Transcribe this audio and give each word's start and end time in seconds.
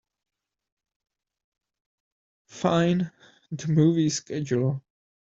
Fine 2.47 3.11
the 3.51 3.67
movie 3.67 4.09
schedule. 4.09 4.81